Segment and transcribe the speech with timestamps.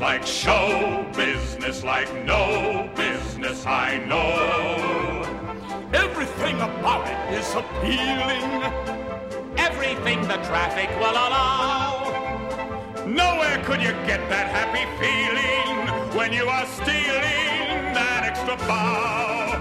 [0.00, 5.22] Like show business like no business I know.
[5.94, 8.62] Everything about it is appealing.
[9.56, 12.12] Everything the traffic will allow.
[13.06, 19.55] Nowhere could you get that happy feeling when you are stealing that extra bow.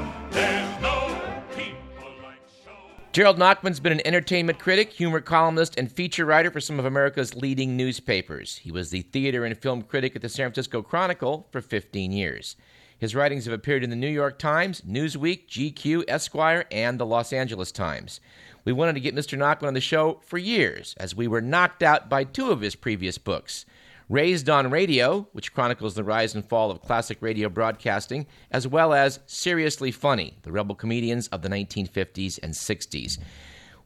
[3.16, 7.34] Gerald Nachman's been an entertainment critic, humor columnist, and feature writer for some of America's
[7.34, 8.57] leading newspapers.
[8.57, 12.57] He was the theater and film critic at the San Francisco Chronicle for 15 years.
[12.97, 17.32] His writings have appeared in the New York Times, Newsweek, GQ, Esquire, and the Los
[17.32, 18.20] Angeles Times.
[18.65, 19.37] We wanted to get Mr.
[19.37, 22.75] Nachman on the show for years, as we were knocked out by two of his
[22.75, 23.65] previous books
[24.07, 28.93] Raised on Radio, which chronicles the rise and fall of classic radio broadcasting, as well
[28.93, 33.17] as Seriously Funny, the rebel comedians of the 1950s and 60s.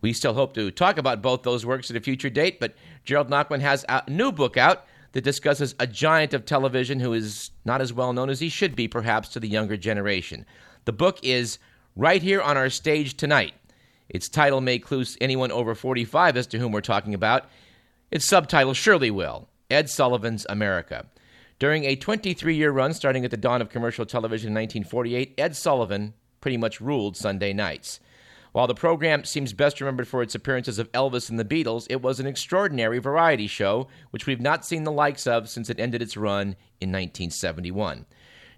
[0.02, 3.30] We still hope to talk about both those works at a future date, but Gerald
[3.30, 7.80] Nachman has a new book out that discusses a giant of television who is not
[7.80, 10.46] as well known as he should be, perhaps, to the younger generation.
[10.84, 11.60] The book is
[11.96, 13.54] Right Here on Our Stage Tonight.
[14.10, 17.46] Its title may clue anyone over 45 as to whom we're talking about.
[18.12, 21.06] Its subtitle surely will Ed Sullivan's America.
[21.60, 25.56] During a 23 year run starting at the dawn of commercial television in 1948, Ed
[25.56, 28.00] Sullivan pretty much ruled Sunday nights.
[28.52, 32.02] While the program seems best remembered for its appearances of Elvis and the Beatles, it
[32.02, 36.02] was an extraordinary variety show, which we've not seen the likes of since it ended
[36.02, 38.08] its run in 1971.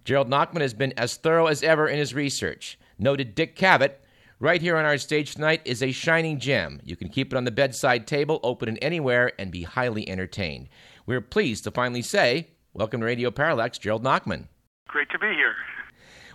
[0.05, 2.79] Gerald Nachman has been as thorough as ever in his research.
[2.97, 3.95] Noted Dick Cavett,
[4.39, 6.79] right here on our stage tonight, is a shining gem.
[6.85, 10.69] You can keep it on the bedside table, open it anywhere, and be highly entertained.
[11.05, 14.47] We're pleased to finally say, Welcome to Radio Parallax, Gerald Nachman.
[14.87, 15.55] Great to be here.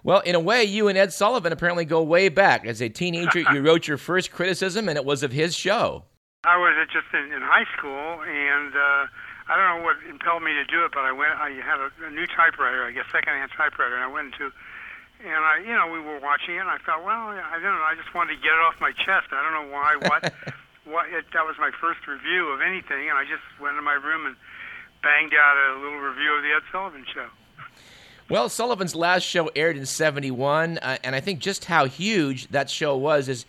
[0.04, 2.66] Well, in a way, you and Ed Sullivan apparently go way back.
[2.66, 6.04] As a teenager, you wrote your first criticism, and it was of his show.
[6.44, 9.06] I was just in, in high school, and uh,
[9.48, 11.32] I don't know what impelled me to do it, but I went.
[11.34, 14.52] I had a, a new typewriter, I guess, secondhand typewriter, and I went into,
[15.24, 17.86] and I, you know, we were watching it, and I thought, well, I don't know,
[17.86, 19.32] I just wanted to get it off my chest.
[19.32, 20.22] I don't know why, what,
[20.84, 21.06] what.
[21.10, 24.26] It, that was my first review of anything, and I just went in my room
[24.26, 24.36] and
[25.06, 27.26] banged out a little review of the Ed Sullivan Show.
[28.28, 32.68] Well, Sullivan's last show aired in 71, uh, and I think just how huge that
[32.68, 33.46] show was is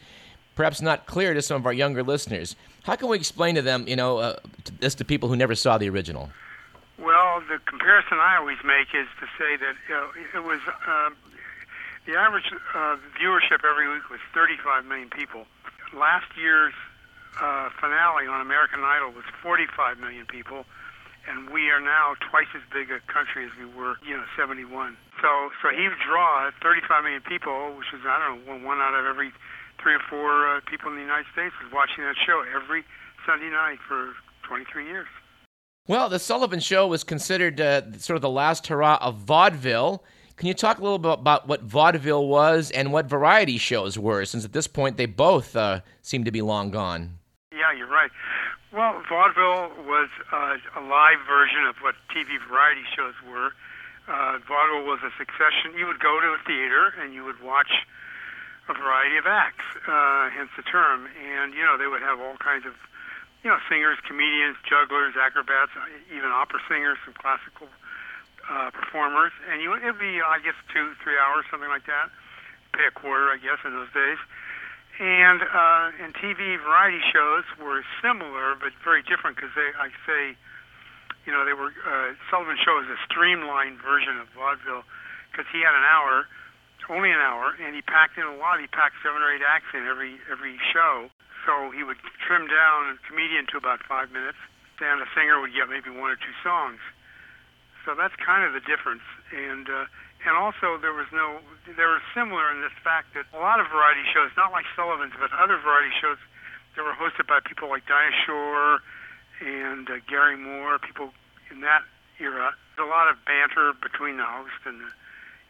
[0.53, 2.56] perhaps not clear to some of our younger listeners.
[2.84, 4.35] How can we explain to them, you know, uh,
[4.66, 6.29] to, this to people who never saw the original?
[7.00, 11.09] Well, the comparison I always make is to say that you know, it was uh,
[12.06, 15.47] the average uh, viewership every week was 35 million people.
[15.91, 16.73] Last year's
[17.41, 20.66] uh, finale on American Idol was 45 million people,
[21.28, 24.98] and we are now twice as big a country as we were, you know, 71.
[25.22, 28.96] So, so he would draw 35 million people, which is I don't know one out
[28.96, 29.32] of every
[29.82, 32.84] three or four uh, people in the United States was watching that show every
[33.26, 34.14] Sunday night for
[34.48, 35.08] 23 years.
[35.88, 40.04] Well, the Sullivan Show was considered uh, sort of the last hurrah of vaudeville.
[40.36, 44.26] Can you talk a little bit about what vaudeville was and what variety shows were,
[44.26, 47.18] since at this point they both uh, seem to be long gone?
[47.52, 48.12] Yeah, you're right.
[48.67, 53.55] Well, vaudeville was uh, a live version of what TV variety shows were.
[54.11, 55.72] Uh, vaudeville was a succession.
[55.79, 57.72] You would go to a theater and you would watch
[58.67, 61.07] a variety of acts, uh, hence the term.
[61.16, 62.75] And you know they would have all kinds of,
[63.39, 65.72] you know, singers, comedians, jugglers, acrobats,
[66.11, 67.72] even opera singers, some classical
[68.51, 69.31] uh, performers.
[69.47, 72.11] And you it'd be I guess two, three hours, something like that.
[72.75, 74.19] Pay a quarter, I guess, in those days.
[74.97, 80.34] And uh, and TV variety shows were similar but very different because they, I say,
[81.30, 84.81] you know, they were uh, Sullivan Show is a streamlined version of vaudeville
[85.30, 86.25] because he had an hour,
[86.90, 88.58] only an hour, and he packed in a lot.
[88.58, 91.14] He packed seven or eight acts in every every show.
[91.46, 94.41] So he would trim down a comedian to about five minutes,
[94.81, 96.81] and a singer would get maybe one or two songs.
[97.85, 99.06] So that's kind of the difference.
[99.29, 99.85] And uh,
[100.28, 103.72] and also there was no they were similar in this fact that a lot of
[103.72, 106.20] variety shows, not like Sullivan's, but other variety shows,
[106.76, 108.84] that were hosted by people like Dinah Shore
[109.40, 111.16] and uh, Garry Moore, people
[111.50, 111.88] in that
[112.20, 112.52] era.
[112.76, 114.91] There's a lot of banter between the host and the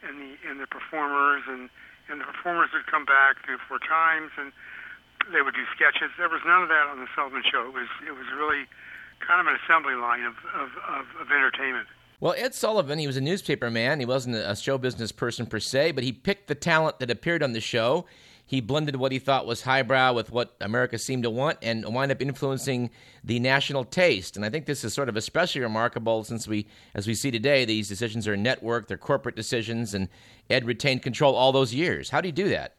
[0.06, 1.74] and the and the performers, and
[2.08, 4.54] and the performers would come back three or four times, and
[5.34, 6.14] they would do sketches.
[6.22, 7.66] There was none of that on the Sullivan Show.
[7.66, 8.70] It was it was really
[9.26, 11.90] kind of an assembly line of of, of, of entertainment.
[12.20, 14.00] Well, Ed Sullivan, he was a newspaper man.
[14.00, 17.44] He wasn't a show business person per se, but he picked the talent that appeared
[17.44, 18.08] on the show.
[18.44, 22.12] He blended what he thought was highbrow with what America seemed to want and wind
[22.12, 22.90] up influencing
[23.24, 24.36] the national taste.
[24.36, 26.66] And I think this is sort of especially remarkable since we,
[26.96, 30.08] as we see today, these decisions are network, they're corporate decisions, and
[30.50, 32.10] Ed retained control all those years.
[32.10, 32.78] How do you do that?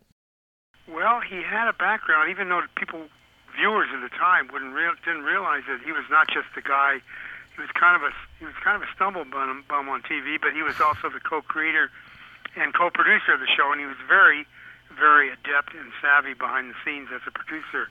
[0.91, 3.07] Well, he had a background, even though people,
[3.57, 4.75] viewers at the time, wouldn't
[5.05, 7.03] didn't realize that he was not just the guy
[7.59, 10.39] he was kind of a he was kind of a stumble bum, bum on TV,
[10.39, 11.91] but he was also the co-creator
[12.55, 14.47] and co-producer of the show, and he was very,
[14.95, 17.91] very adept and savvy behind the scenes as a producer.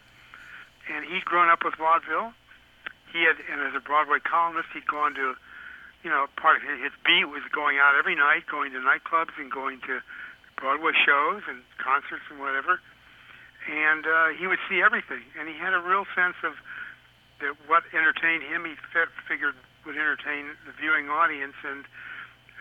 [0.88, 2.32] And he'd grown up with vaudeville.
[3.12, 5.36] He had, and as a Broadway columnist, he'd gone to,
[6.00, 9.52] you know, part of his beat was going out every night, going to nightclubs and
[9.52, 10.00] going to
[10.56, 12.80] Broadway shows and concerts and whatever.
[13.68, 16.56] And uh, he would see everything, and he had a real sense of
[17.40, 18.66] that what entertained him.
[18.66, 19.56] He f- figured
[19.86, 21.86] would entertain the viewing audience, and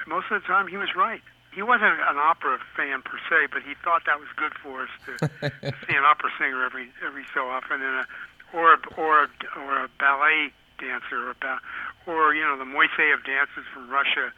[0.06, 1.22] most of the time he was right
[1.56, 4.92] he wasn't an opera fan per se, but he thought that was good for us
[5.08, 5.12] to,
[5.88, 8.06] see an opera singer every every so often, and a,
[8.52, 9.28] or a, or a,
[9.64, 11.64] or a ballet dancer, or ba-
[12.04, 14.28] or you know the Moiseyev dancers from Russia.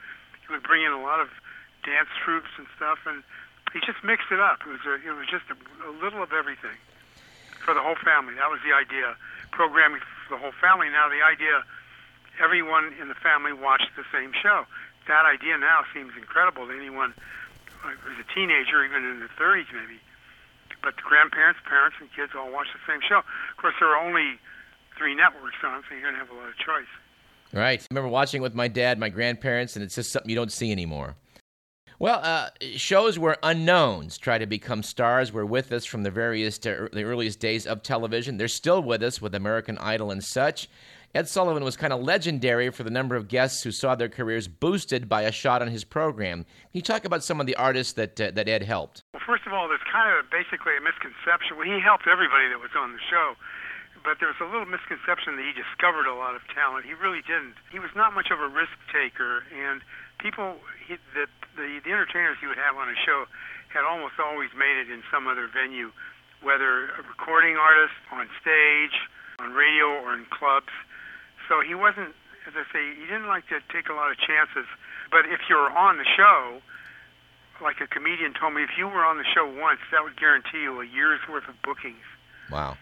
[0.46, 1.26] He would bring in a lot of
[1.82, 3.26] dance troupes and stuff, and
[3.74, 4.62] he just mixed it up.
[4.62, 5.58] It was a, it was just a,
[5.90, 6.78] a little of everything
[7.66, 8.38] for the whole family.
[8.38, 9.18] That was the idea,
[9.50, 10.92] programming for the whole family.
[10.92, 11.64] Now the idea,
[12.36, 14.68] everyone in the family watched the same show
[15.08, 17.12] that idea now seems incredible to anyone
[17.82, 19.98] who's a teenager, even in their 30s maybe.
[20.80, 23.18] But the grandparents, parents, and kids all watch the same show.
[23.18, 24.38] Of course, there are only
[24.96, 26.92] three networks on, so you're going to have a lot of choice.
[27.52, 27.80] Right.
[27.80, 30.70] I remember watching with my dad, my grandparents, and it's just something you don't see
[30.70, 31.16] anymore.
[32.00, 36.56] Well, uh, shows where unknowns try to become stars were with us from the various
[36.64, 38.36] uh, the earliest days of television.
[38.36, 40.68] They're still with us with American Idol and such.
[41.12, 44.46] Ed Sullivan was kind of legendary for the number of guests who saw their careers
[44.46, 46.44] boosted by a shot on his program.
[46.44, 49.02] Can you talk about some of the artists that uh, that Ed helped?
[49.12, 51.58] Well, first of all, there's kind of basically a misconception.
[51.58, 53.34] Well, he helped everybody that was on the show,
[54.04, 56.86] but there was a little misconception that he discovered a lot of talent.
[56.86, 57.58] He really didn't.
[57.74, 59.82] He was not much of a risk taker, and
[60.22, 61.26] people he, that
[61.58, 63.26] the the entertainers he would have on his show
[63.68, 65.90] had almost always made it in some other venue,
[66.40, 68.96] whether a recording artist on stage,
[69.42, 70.72] on radio, or in clubs
[71.48, 72.12] so he wasn't,
[72.46, 74.68] as I say, he didn't like to take a lot of chances.
[75.10, 76.60] But if you were on the show,
[77.64, 80.62] like a comedian told me, if you were on the show once, that would guarantee
[80.62, 82.04] you a year's worth of bookings.
[82.52, 82.76] Wow.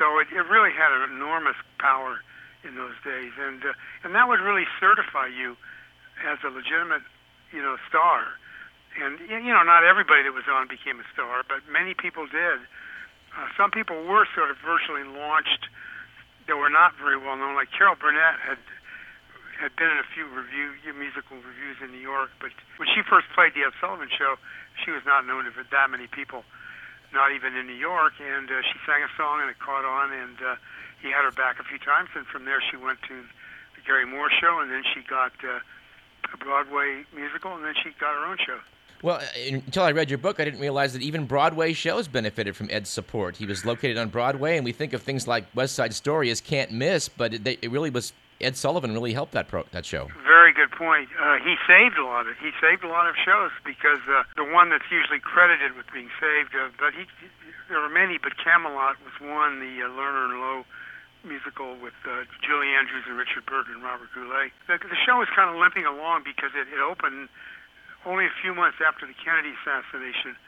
[0.00, 2.24] So it, it really had an enormous power
[2.64, 3.72] in those days, and uh,
[4.02, 5.56] and that would really certify you
[6.26, 7.04] as a legitimate,
[7.56, 8.36] you know, star.
[9.00, 12.60] And you know, not everybody that was on became a star, but many people did.
[13.32, 15.72] Uh, some people were sort of virtually launched
[16.48, 17.56] that were not very well known.
[17.56, 18.60] Like Carol Burnett had
[19.56, 23.24] had been in a few review musical reviews in New York, but when she first
[23.32, 24.36] played the Ed Sullivan Show,
[24.84, 26.44] she was not known to that many people,
[27.12, 28.12] not even in New York.
[28.20, 30.60] And uh, she sang a song and it caught on, and uh,
[31.00, 32.12] he had her back a few times.
[32.12, 33.16] And from there, she went to
[33.76, 35.64] the Garry Moore Show, and then she got uh,
[36.32, 38.58] a Broadway musical, and then she got her own show.
[39.02, 42.68] Well, until I read your book, I didn't realize that even Broadway shows benefited from
[42.70, 43.36] Ed's support.
[43.36, 46.40] He was located on Broadway, and we think of things like West Side Story as
[46.40, 50.08] can't miss, but it, it really was Ed Sullivan really helped that pro, that show.
[50.24, 51.08] Very good point.
[51.20, 54.44] Uh, he saved a lot of he saved a lot of shows because uh, the
[54.44, 57.06] one that's usually credited with being saved, uh, but he
[57.68, 59.60] there were many, but Camelot was one.
[59.60, 60.64] The uh, Lerner and Loewe
[61.26, 64.54] musical with uh, Julie Andrews and Richard Burton and Robert Goulet.
[64.70, 67.28] The, the show was kind of limping along because it, it opened
[68.06, 70.38] only a few months after the Kennedy assassination,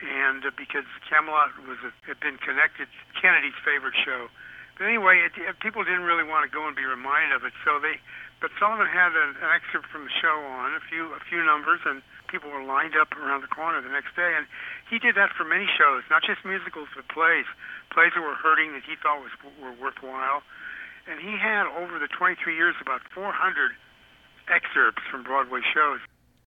[0.00, 2.88] and uh, because Camelot was a, had been connected
[3.20, 4.32] Kennedy's favorite show.
[4.80, 7.54] But anyway, it, it, people didn't really want to go and be reminded of it,
[7.62, 8.00] so they.
[8.42, 11.78] But Sullivan had an, an excerpt from the show on a few a few numbers,
[11.86, 14.34] and people were lined up around the corner the next day.
[14.34, 14.48] And
[14.94, 17.50] he did that for many shows, not just musicals, but plays,
[17.90, 20.46] plays that were hurting that he thought was were worthwhile.
[21.10, 23.72] And he had over the 23 years about 400
[24.46, 25.98] excerpts from Broadway shows.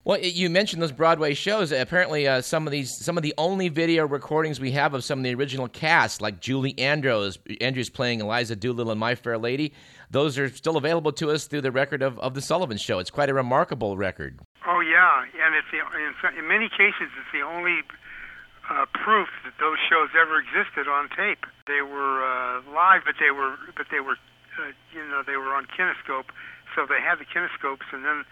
[0.04, 1.72] Well, you mentioned those Broadway shows.
[1.72, 5.18] Apparently, uh, some of these, some of the only video recordings we have of some
[5.18, 9.72] of the original cast, like Julie Andrews, Andrews playing Eliza Doolittle in My Fair Lady,
[10.10, 13.00] those are still available to us through the record of, of the Sullivan Show.
[13.00, 14.38] It's quite a remarkable record.
[14.64, 17.80] Oh yeah, and it's the, in, in many cases it's the only
[18.70, 21.46] uh, proof that those shows ever existed on tape.
[21.66, 24.18] They were uh, live, but they were but they were
[24.58, 26.30] uh, you know they were on kinescope,
[26.74, 28.24] so they had the kinescopes, and then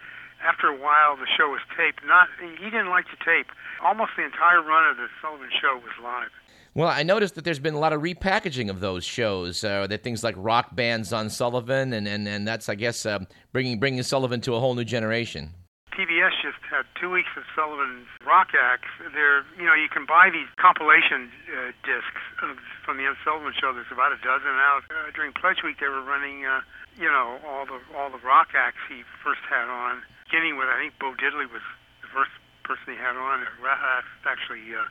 [0.43, 2.03] after a while, the show was taped.
[2.05, 3.47] Not he didn't like to tape.
[3.83, 6.31] Almost the entire run of the Sullivan Show was live.
[6.75, 9.63] Well, I noticed that there's been a lot of repackaging of those shows.
[9.63, 13.19] Uh, that things like rock bands on Sullivan, and, and, and that's I guess uh,
[13.53, 15.53] bringing bringing Sullivan to a whole new generation.
[15.93, 18.87] PBS just had two weeks of Sullivan's rock acts.
[19.13, 23.53] There, you know, you can buy these compilation uh, discs of, from the Ed Sullivan
[23.59, 23.73] Show.
[23.75, 24.87] There's about a dozen out.
[24.89, 26.61] Uh, during Pledge Week, they were running, uh,
[26.97, 30.79] you know, all the all the rock acts he first had on beginning with I
[30.79, 31.61] think Bo Diddley was
[32.01, 32.31] the first
[32.63, 33.43] person he had on.
[33.43, 34.87] Uh, actually uh,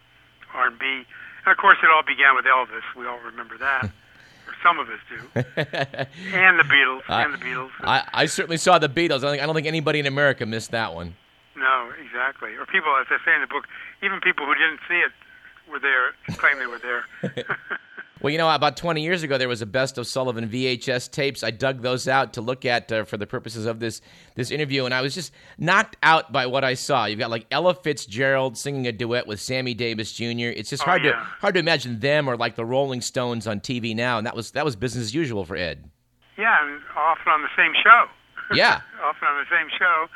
[0.55, 2.85] R&B, and of course it all began with Elvis.
[2.97, 3.91] We all remember that.
[4.47, 5.19] or Some of us do.
[6.37, 7.03] and the Beatles.
[7.09, 7.71] and the Beatles.
[7.81, 9.25] I, I certainly saw the Beatles.
[9.25, 11.17] I think, I don't think anybody in America missed that one.
[11.57, 12.51] No, exactly.
[12.57, 13.65] Or people, as I say in the book,
[14.03, 15.13] even people who didn't see it
[15.71, 17.45] were there, claim they were there.
[18.23, 21.43] Well, you know, about 20 years ago, there was a best of Sullivan VHS tapes.
[21.45, 24.01] I dug those out to look at uh, for the purposes of this
[24.35, 27.05] this interview, and I was just knocked out by what I saw.
[27.05, 30.55] You've got like Ella Fitzgerald singing a duet with Sammy Davis Jr.
[30.57, 31.11] It's just Oh, hard yeah.
[31.11, 34.35] to hard to imagine them or like the Rolling Stones on TV now, and that
[34.37, 35.85] was that was business as usual for Ed.
[36.39, 38.07] yeah, and often on the same show.
[38.55, 38.81] Yeah.
[39.05, 40.07] often on the same show,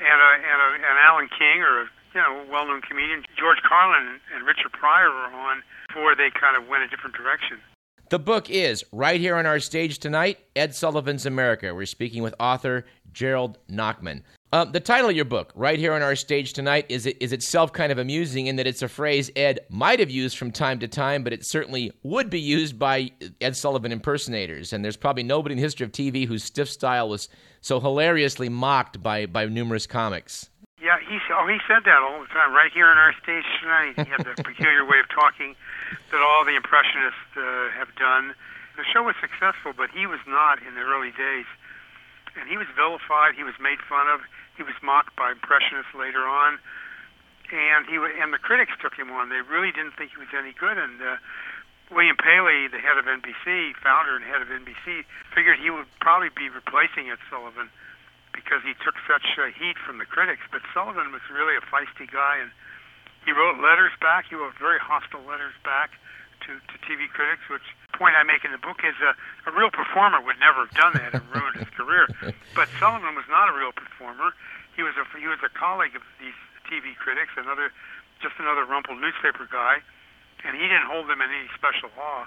[0.00, 4.20] and uh, and, uh, and Alan King or a you know well-known comedian George Carlin
[4.34, 7.60] and Richard Pryor were on before they kind of went a different direction.
[8.08, 11.74] The book is right here on our stage tonight Ed Sullivan's America.
[11.74, 14.22] We're speaking with author Gerald Nachman.
[14.52, 17.32] Uh, the title of your book, right here on our stage tonight, is, it, is
[17.32, 20.78] itself kind of amusing in that it's a phrase Ed might have used from time
[20.78, 23.10] to time, but it certainly would be used by
[23.40, 24.72] Ed Sullivan impersonators.
[24.72, 27.28] And there's probably nobody in the history of TV whose stiff style was
[27.60, 30.48] so hilariously mocked by, by numerous comics.
[30.80, 33.94] Yeah, he oh he said that all the time right here on our stage tonight.
[33.96, 35.56] He had that peculiar way of talking
[36.12, 38.34] that all the impressionists uh, have done.
[38.76, 41.48] The show was successful, but he was not in the early days,
[42.36, 43.34] and he was vilified.
[43.34, 44.20] He was made fun of.
[44.56, 46.60] He was mocked by impressionists later on,
[47.52, 49.28] and he and the critics took him on.
[49.28, 51.00] They really didn't think he was any good, and.
[51.00, 51.16] Uh,
[51.86, 56.34] William Paley, the head of NBC, founder and head of NBC, figured he would probably
[56.34, 57.70] be replacing Ed Sullivan
[58.34, 60.42] because he took such uh, heat from the critics.
[60.50, 62.50] But Sullivan was really a feisty guy, and
[63.26, 64.30] he wrote letters back.
[64.30, 65.98] He wrote very hostile letters back
[66.46, 67.66] to, to TV critics, which
[67.98, 69.18] point I make in the book is a,
[69.50, 72.06] a real performer would never have done that and ruined his career.
[72.56, 74.32] But Sullivan was not a real performer.
[74.72, 77.68] He was a he was a colleague of these TV critics, another
[78.24, 79.84] just another rumpled newspaper guy,
[80.40, 82.24] and he didn't hold them in any special awe.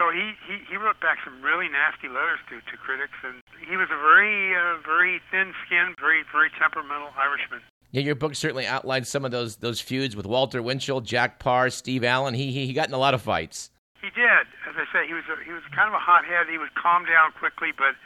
[0.00, 3.76] So he, he, he wrote back some really nasty letters to, to critics, and he
[3.76, 7.60] was a very uh, very thin-skinned, very very temperamental Irishman.
[7.90, 11.70] Yeah, your book certainly outlines some of those those feuds with Walter Winchell, Jack Paar,
[11.70, 12.34] Steve Allen.
[12.34, 13.70] He, he, he got in a lot of fights.
[14.00, 16.52] He did, as I said, he was a, he was kind of a hothead.
[16.52, 17.96] He would calm down quickly, but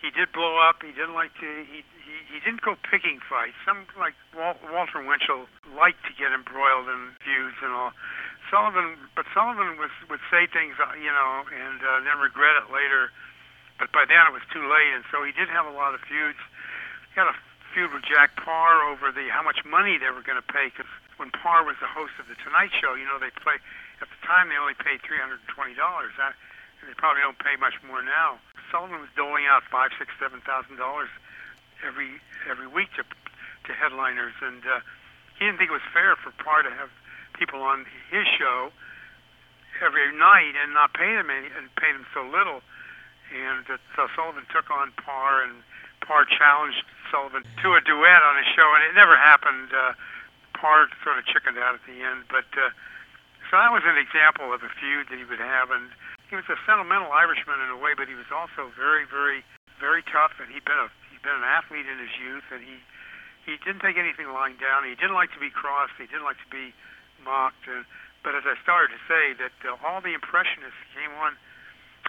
[0.00, 0.80] he did blow up.
[0.80, 1.48] He didn't like to.
[1.68, 3.54] He he, he didn't go picking fights.
[3.68, 5.44] Some like Wal, Walter Winchell
[5.76, 7.92] liked to get embroiled in feuds and all.
[8.50, 12.72] Sullivan, but Sullivan was would say things, uh, you know, and uh, then regret it
[12.72, 13.12] later.
[13.76, 16.00] But by then it was too late, and so he did have a lot of
[16.04, 16.40] feuds.
[17.12, 17.36] He had a
[17.72, 20.68] feud with Jack Paar over the how much money they were going to pay.
[20.68, 23.56] Because when Paar was the host of the Tonight Show, you know, they play
[24.00, 26.12] at the time they only paid three hundred and twenty dollars.
[26.16, 28.38] They probably don't pay much more now.
[28.70, 31.08] Sullivan was doling out five, six, seven thousand dollars
[31.84, 34.80] every every week to to headliners, and uh,
[35.38, 36.90] he didn't think it was fair for Paar to have
[37.38, 38.74] people on his show
[39.80, 42.60] every night and not pay them any, and pay them so little.
[43.32, 45.62] And uh, so Sullivan took on Paar, and
[46.02, 49.72] Paar challenged Sullivan to a duet on his show, and it never happened.
[49.72, 49.94] Uh,
[50.58, 52.70] Paar sort of chickened out at the end, but uh,
[53.50, 55.90] so that was an example of a feud that he would have, and
[56.30, 59.42] he was a sentimental Irishman in a way, but he was also very, very,
[59.82, 62.78] very tough, and he'd been a he'd been an athlete in his youth, and he
[63.44, 64.86] he didn't take anything lying down.
[64.86, 65.98] He didn't like to be crossed.
[65.98, 66.70] He didn't like to be
[67.26, 67.66] mocked.
[67.66, 67.84] And,
[68.22, 71.34] but as I started to say, that uh, all the impressionists came on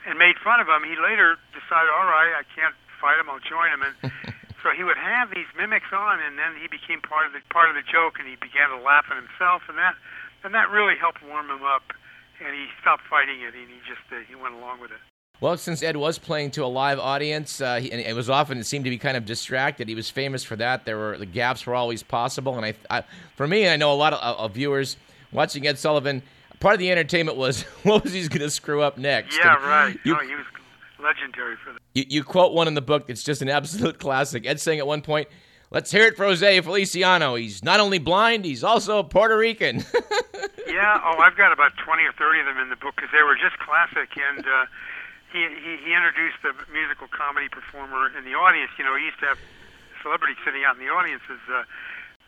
[0.05, 0.85] and made fun of him.
[0.85, 3.27] He later decided, all right, I can't fight him.
[3.27, 3.83] I'll join him.
[3.83, 3.95] And
[4.63, 7.67] so he would have these mimics on, and then he became part of the part
[7.67, 9.99] of the joke, and he began to laugh at himself, and that
[10.47, 11.91] and that really helped warm him up.
[12.39, 15.03] And he stopped fighting it, and he just uh, he went along with it.
[15.41, 18.57] Well, since Ed was playing to a live audience, uh, he, and it was often
[18.57, 19.89] it seemed to be kind of distracted.
[19.89, 20.85] He was famous for that.
[20.85, 23.03] There were the gaps were always possible, and I, I
[23.35, 24.95] for me, I know a lot of, of viewers
[25.31, 26.23] watching Ed Sullivan.
[26.59, 29.37] Part of the entertainment was what was he going to screw up next?
[29.37, 29.99] Yeah, And right.
[30.05, 30.45] You, no, he was
[31.03, 31.79] legendary for that.
[31.93, 34.45] you, you quote one in the book that's just an absolute classic.
[34.47, 35.27] Ed saying at one point,
[35.69, 37.35] "Let's hear it for Jose Feliciano.
[37.35, 39.83] He's not only blind, he's also Puerto Rican."
[40.65, 43.21] Yeah, oh, I've got about 20 or 30 of them in the book because they
[43.21, 44.09] were just classic.
[44.17, 44.65] And uh,
[45.31, 48.71] he, he he introduced the musical comedy performer in the audience.
[48.81, 49.39] You know, he used to have
[50.01, 51.21] celebrities sitting out in the audience.
[51.29, 51.63] As, uh,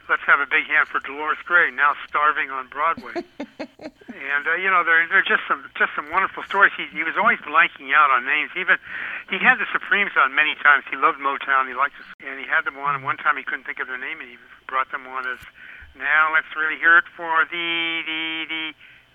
[0.09, 3.23] let's have a big hand for Dolores Gray, now starving on Broadway.
[3.39, 6.73] and uh, you know, there there are just some just some wonderful stories.
[6.77, 8.51] He he was always blanking out on names.
[8.57, 8.77] Even
[9.29, 10.85] he had the Supremes on many times.
[10.89, 11.67] He loved Motown.
[11.67, 12.95] He liked, to, and he had them on.
[12.95, 15.41] And one time he couldn't think of their name, and he brought them on as.
[15.95, 18.21] Now let's really hear it for the the
[18.51, 18.63] the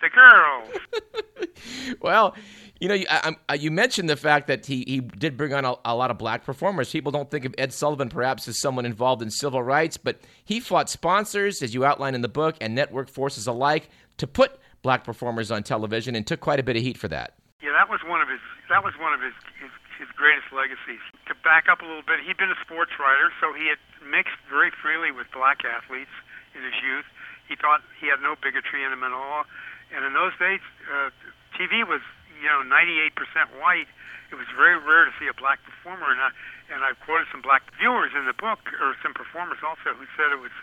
[0.01, 1.49] the girls.
[2.01, 2.35] well,
[2.81, 5.53] you know, you, I, I, uh, you mentioned the fact that he, he did bring
[5.53, 6.91] on a, a, lot of black performers.
[6.91, 10.61] People don't think of Ed Sullivan perhaps as someone involved in civil rights, but he
[10.61, 15.05] fought sponsors, as you outline in the book, and network forces alike to put black
[15.05, 17.35] performers on television and took quite a bit of heat for that.
[17.63, 18.41] Yeah, that was one of his
[18.71, 21.05] that was one of his, his his greatest legacies.
[21.29, 24.41] To back up a little bit, he'd been a sports writer, so he had mixed
[24.49, 26.13] very freely with black athletes
[26.57, 27.05] in his youth.
[27.45, 29.45] He thought he had no bigotry in him at all.
[29.95, 31.11] And in those days, uh,
[31.59, 32.01] TV was
[32.41, 33.13] you know 98%
[33.61, 33.91] white.
[34.31, 36.31] It was very rare to see a black performer, and I,
[36.71, 40.31] and I've quoted some black viewers in the book, or some performers also, who said
[40.31, 40.55] it was,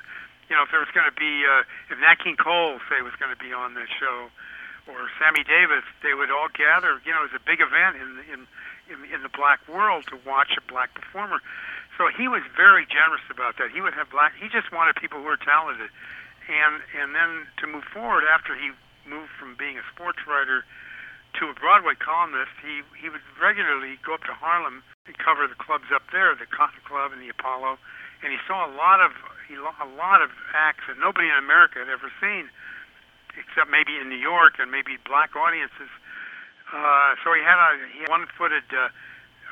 [0.48, 3.16] you know, if there was going to be, uh, if Nat King Cole say was
[3.20, 4.32] going to be on this show,
[4.88, 7.04] or Sammy Davis, they would all gather.
[7.04, 8.40] You know, it was a big event in in
[8.88, 11.44] in, in the black world to watch a black performer.
[12.00, 13.72] So he was very generous about that.
[13.76, 14.32] He would have black.
[14.40, 15.92] He just wanted people who were talented,
[16.48, 18.72] and and then to move forward after he
[19.08, 20.64] moved from being a sports writer
[21.40, 25.56] to a Broadway columnist, he he would regularly go up to Harlem and cover the
[25.56, 27.78] clubs up there, the Cotton Club and the Apollo,
[28.24, 29.12] and he saw a lot of
[29.48, 32.50] he a lot of acts that nobody in America had ever seen,
[33.40, 35.92] except maybe in New York and maybe black audiences.
[36.74, 38.90] Uh, so he had a he had one-footed uh,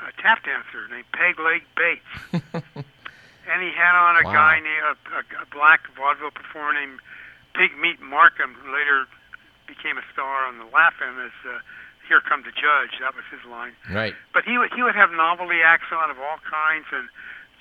[0.09, 2.12] a tap dancer named Peg Leg Bates,
[3.47, 4.33] and he had on a Wow.
[4.33, 7.00] guy named a, a, a black vaudeville performer named
[7.53, 9.05] Pig Meat Markham, who later
[9.67, 11.60] became a star on the Laugh-In as uh,
[12.07, 13.74] "Here Come the Judge." That was his line.
[13.91, 14.13] Right.
[14.34, 17.10] But he would he would have novelty acts on of all kinds, and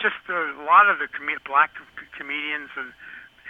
[0.01, 2.93] just a lot of the com- black c- comedians, and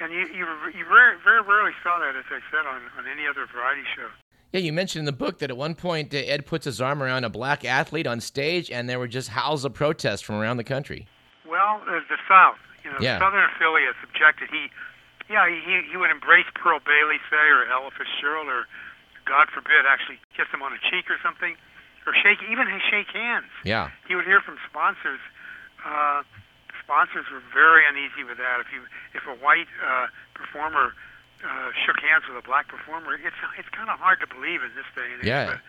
[0.00, 0.44] and you you,
[0.76, 4.08] you very very rarely saw that, as I said, on on any other variety show.
[4.52, 7.02] Yeah, you mentioned in the book that at one point uh, Ed puts his arm
[7.02, 10.58] around a black athlete on stage, and there were just howls of protest from around
[10.58, 11.08] the country.
[11.44, 13.18] Well, uh, the South, you know, Yeah.
[13.18, 14.49] Southern affiliates objected.
[14.52, 14.70] He,
[15.28, 18.69] yeah, he he would embrace Pearl Bailey, say, or Ella Fitzgerald, or
[19.25, 21.57] God forbid, actually kiss him on the cheek or something,
[22.07, 23.49] or shake even shake hands.
[23.64, 23.88] Yeah.
[24.07, 25.21] He would hear from sponsors.
[25.81, 26.23] Uh,
[26.85, 28.61] sponsors were very uneasy with that.
[28.61, 28.85] If you
[29.16, 30.93] if a white uh, performer
[31.40, 34.73] uh, shook hands with a black performer, it's it's kind of hard to believe in
[34.76, 35.28] this day and age.
[35.28, 35.57] Yeah.
[35.57, 35.61] But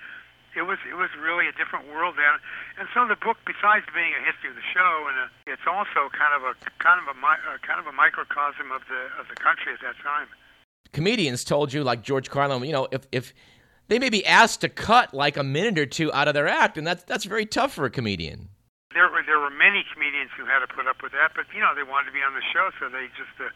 [0.56, 2.40] it was it was really a different world then,
[2.80, 6.08] and so the book, besides being a history of the show, and a, it's also
[6.16, 9.28] kind of a kind of a, mi- uh, kind of a microcosm of the of
[9.28, 10.28] the country at that time.
[10.96, 13.34] Comedians told you, like George Carlin, you know, if if
[13.88, 16.78] they may be asked to cut like a minute or two out of their act,
[16.78, 18.50] and that's that's very tough for a comedian.
[18.94, 21.60] There were there were many comedians who had to put up with that, but you
[21.60, 23.52] know they wanted to be on the show, so they just uh,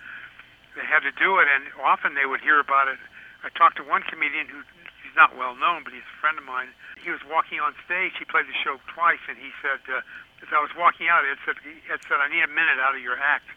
[0.76, 3.00] they had to do it, and often they would hear about it.
[3.40, 4.68] I talked to one comedian who
[5.10, 6.70] he's not well known, but he's a friend of mine.
[7.02, 8.14] He was walking on stage.
[8.22, 10.06] He played the show twice, and he said, uh,
[10.46, 11.58] as I was walking out, Ed said,
[11.90, 13.50] Ed said, I need a minute out of your act.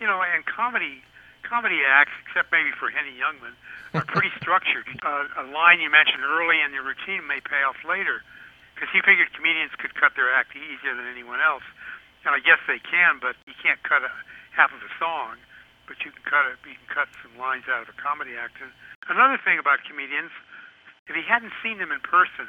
[0.00, 1.04] You know, and comedy
[1.44, 3.56] comedy acts, except maybe for Henny Youngman,
[3.92, 4.88] are pretty structured.
[5.04, 8.24] Uh, a line you mentioned early in your routine may pay off later,
[8.72, 11.64] because he figured comedians could cut their act easier than anyone else.
[12.24, 14.12] And I guess they can, but you can't cut a,
[14.52, 15.40] half of a song,
[15.88, 16.60] but you can cut it.
[16.68, 18.60] You can cut some lines out of a comedy act.
[18.60, 18.70] And
[19.08, 20.30] another thing about comedians,
[21.10, 22.46] if he hadn't seen them in person,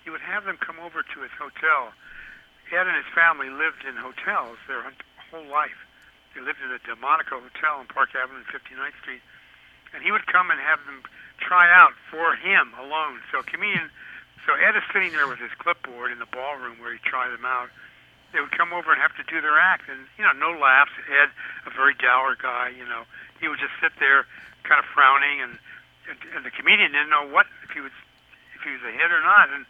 [0.00, 1.92] he would have them come over to his hotel.
[2.72, 4.80] Ed and his family lived in hotels their
[5.28, 5.76] whole life.
[6.32, 9.20] They lived in a Delmonico Hotel on Park Avenue and 59th Street.
[9.92, 11.04] And he would come and have them
[11.36, 13.20] try out for him alone.
[13.28, 13.92] So comedian,
[14.48, 17.44] so Ed is sitting there with his clipboard in the ballroom where he tried them
[17.44, 17.68] out.
[18.32, 20.96] They would come over and have to do their act, and you know, no laughs.
[21.12, 21.28] Ed,
[21.68, 23.04] a very dour guy, you know,
[23.36, 24.24] he would just sit there,
[24.64, 25.60] kind of frowning, and
[26.08, 27.92] and, and the comedian didn't know what if he was
[28.54, 29.66] if he was a hit or not, and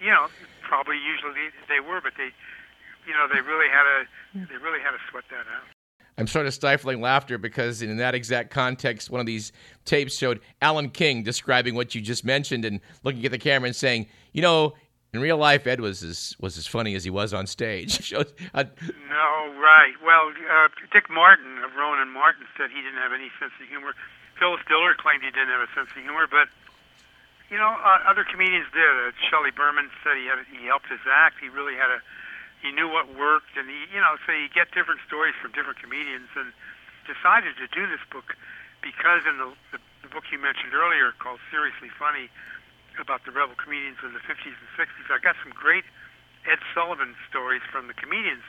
[0.00, 0.28] you know,
[0.62, 2.30] probably usually they were, but they,
[3.06, 5.64] you know, they really had to they really had to sweat that out.
[6.16, 9.50] I'm sort of stifling laughter because in that exact context, one of these
[9.84, 13.74] tapes showed Alan King describing what you just mentioned and looking at the camera and
[13.74, 14.74] saying, you know,
[15.12, 18.12] in real life, Ed was as was as funny as he was on stage.
[19.08, 19.94] No, right.
[20.04, 23.68] Well, uh, Dick Martin of Rowan and Martin said he didn't have any sense of
[23.68, 23.94] humor.
[24.38, 26.50] Phyllis Diller claimed he didn't have a sense of humor, but
[27.52, 28.82] you know, uh, other comedians did.
[28.82, 31.38] Uh, Shelley Berman said he had he helped his act.
[31.38, 32.00] He really had a
[32.64, 35.78] he knew what worked, and he you know so you get different stories from different
[35.78, 36.50] comedians, and
[37.04, 38.34] decided to do this book
[38.80, 42.32] because in the the, the book you mentioned earlier called Seriously Funny
[42.98, 45.82] about the rebel comedians in the 50s and 60s, I got some great
[46.46, 48.46] Ed Sullivan stories from the comedians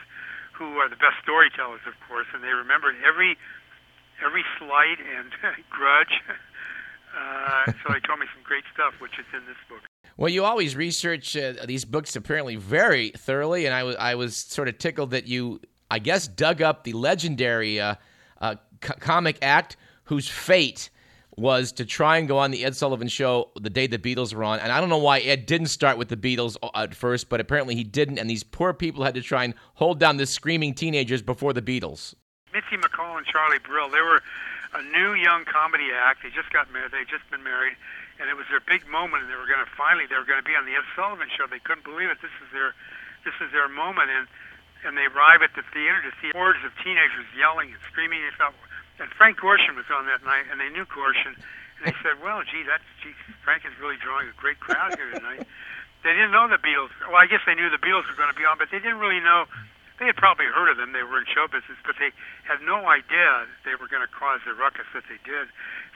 [0.53, 3.37] who are the best storytellers, of course, and they remembered every
[4.23, 5.31] every slight and
[5.69, 6.21] grudge.
[7.17, 9.79] Uh, so they told me some great stuff, which is in this book.
[10.17, 14.35] well, you always research uh, these books apparently very thoroughly, and I was I was
[14.35, 17.95] sort of tickled that you, I guess, dug up the legendary uh,
[18.41, 20.89] uh, co- comic act whose fate
[21.37, 24.43] was to try and go on the Ed Sullivan Show the day the Beatles were
[24.43, 24.59] on.
[24.59, 27.41] And I don't know why Ed didn't start with the Beatles uh, at first, but
[27.41, 28.19] apparently he didn't.
[28.19, 31.61] And these poor people had to try and hold down the screaming teenagers before the
[31.61, 32.13] Beatles.
[32.55, 34.23] Mitzi McCall and Charlie Brill, they were
[34.71, 36.23] a new young comedy act.
[36.23, 36.95] They just got married.
[36.95, 37.75] They'd just been married,
[38.15, 40.39] and it was their big moment, and they were going to finally they were going
[40.39, 41.51] to be on the Ed Sullivan Show.
[41.51, 42.23] They couldn't believe it.
[42.23, 42.71] This is their
[43.27, 44.31] this is their moment, and
[44.87, 48.23] and they arrive at the theater to see hordes of teenagers yelling and screaming.
[48.23, 48.55] They felt,
[49.03, 52.39] and Frank Gorshin was on that night, and they knew Gorshin, and they said, "Well,
[52.47, 53.11] gee, that's gee,
[53.43, 55.43] Frank is really drawing a great crowd here tonight."
[56.07, 56.93] They didn't know the Beatles.
[57.03, 59.03] Well, I guess they knew the Beatles were going to be on, but they didn't
[59.03, 59.43] really know.
[59.97, 60.91] They had probably heard of them.
[60.91, 62.11] They were in show business, but they
[62.43, 65.47] had no idea they were going to cause the ruckus that they did.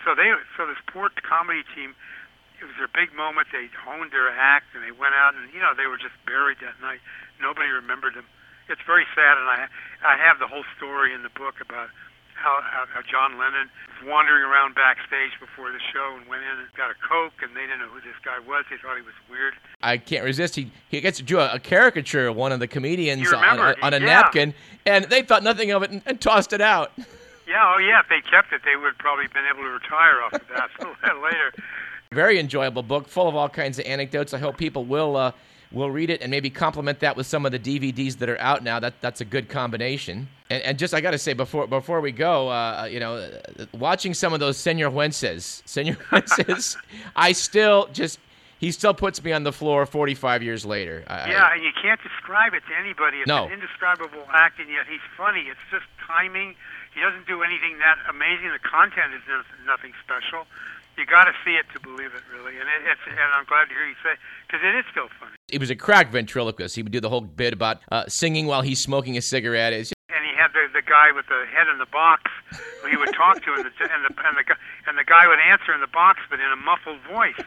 [0.08, 1.92] So they, so this poor comedy team,
[2.64, 3.52] it was their big moment.
[3.52, 6.64] They honed their act, and they went out, and you know they were just buried
[6.64, 7.04] that night.
[7.44, 8.28] Nobody remembered them.
[8.72, 9.68] It's very sad, and I,
[10.06, 11.90] I have the whole story in the book about
[12.39, 16.67] how, how, John Lennon was wandering around backstage before the show and went in and
[16.75, 18.65] got a Coke, and they didn't know who this guy was.
[18.69, 19.54] They thought he was weird.
[19.82, 20.56] I can't resist.
[20.56, 23.75] He he gets to do a, a caricature of one of the comedians on, a,
[23.82, 24.06] on a yeah.
[24.06, 24.54] napkin,
[24.86, 26.91] and they thought nothing of it and, and tossed it out.
[27.49, 30.34] Yeah, oh yeah, if they kept it, they would probably been able to retire off
[30.34, 31.52] of that later.
[32.12, 34.36] Very enjoyable book, full of all kinds of anecdotes.
[34.36, 35.32] I hope people will uh,
[35.71, 38.63] will read it and maybe complement that with some of the DVDs that are out
[38.63, 38.80] now.
[38.80, 40.28] That that's a good combination.
[40.50, 43.66] And, and just I got to say before before we go, uh, you know, uh,
[43.74, 46.76] watching some of those Senor Wences, Senor Wences,
[47.16, 48.20] I still just
[48.60, 51.04] he still puts me on the floor 45 years later.
[51.08, 53.18] I, Yeah, and you can't describe it to anybody.
[53.20, 53.46] It's No.
[53.46, 55.46] an indescribable act, and yet he's funny.
[55.50, 56.56] It's just timing.
[56.94, 58.50] He doesn't do anything that amazing.
[58.52, 59.22] The content is
[59.66, 60.46] nothing special.
[60.98, 62.58] You got to see it to believe it, really.
[62.60, 65.32] And it, it's and I'm glad to hear you say because it is still funny.
[65.48, 66.76] he was a crack ventriloquist.
[66.76, 69.72] He would do the whole bit about uh, singing while he's smoking a cigarette.
[69.72, 69.94] It's
[70.39, 72.32] had the the guy with the head in the box
[72.82, 74.45] who he would talk to, and the and the and the,
[74.88, 77.38] and the guy would answer in the box, but in a muffled voice.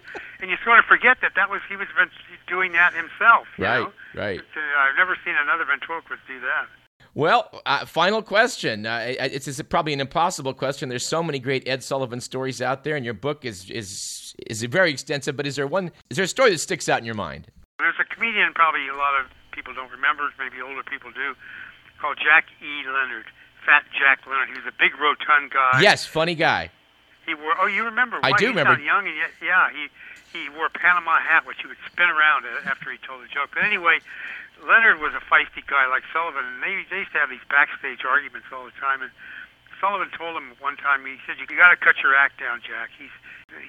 [0.40, 1.88] And you sort of forget that that was he was
[2.46, 3.48] doing that himself.
[3.56, 3.92] You Right, know?
[4.14, 4.40] right.
[4.40, 6.68] Uh, I've never seen another ventriloquist do that.
[7.14, 8.86] Well, uh, final question.
[8.86, 10.88] Uh, it's, it's probably an impossible question.
[10.88, 14.62] There's so many great Ed Sullivan stories out there, and your book is is is
[14.64, 15.36] very extensive.
[15.36, 15.90] But is there one?
[16.10, 17.48] Is there a story that sticks out in your mind?
[17.78, 21.34] There's a comedian probably a lot of people don't remember, maybe older people do,
[22.02, 22.82] called Jack E.
[22.82, 23.30] Leonard.
[23.62, 24.50] Fat Jack Leonard.
[24.50, 25.78] He was a big rotund guy.
[25.78, 26.74] yes, funny guy.
[27.24, 27.54] He wore.
[27.62, 28.18] Oh, you remember?
[28.26, 28.74] I Why, do he remember.
[28.82, 29.86] young and yet, yeah, he
[30.34, 33.54] he wore a Panama hat, which he would spin around after he told a joke.
[33.54, 34.02] But anyway,
[34.66, 38.02] Leonard was a feisty guy like Sullivan, and they they used to have these backstage
[38.02, 39.06] arguments all the time.
[39.06, 39.14] And
[39.78, 42.90] Sullivan told him one time, he said, "You got to cut your act down, Jack."
[42.98, 43.14] He's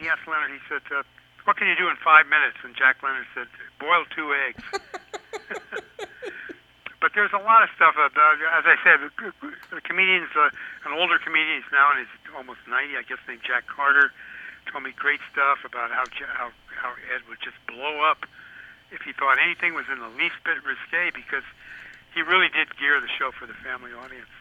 [0.01, 0.49] he asked Leonard.
[0.49, 1.05] He said, uh,
[1.45, 3.45] "What can you do in five minutes?" And Jack Leonard said,
[3.77, 4.65] "Boil two eggs."
[7.03, 9.03] But there's a lot of stuff about, as I said,
[9.75, 10.47] the comedians, uh,
[10.87, 14.15] an older comedian, he's now in his almost 90, I guess, named Jack Carter,
[14.71, 18.23] told me great stuff about how how how Ed would just blow up
[18.89, 21.43] if he thought anything was in the least bit risque because
[22.15, 24.31] he really did gear the show for the family audience.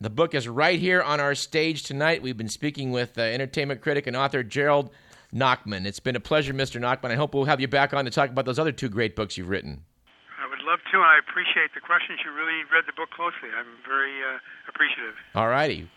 [0.00, 2.20] The book is right here on our stage tonight.
[2.20, 4.90] We've been speaking with uh, entertainment critic and author Gerald
[5.32, 5.86] Nachman.
[5.86, 6.80] It's been a pleasure, Mr.
[6.80, 7.12] Nachman.
[7.12, 9.38] I hope we'll have you back on to talk about those other two great books
[9.38, 9.84] you've written.
[10.62, 12.20] I would love to, and I appreciate the questions.
[12.24, 13.50] You really read the book closely.
[13.56, 15.14] I'm very uh, appreciative.
[15.34, 15.88] All righty.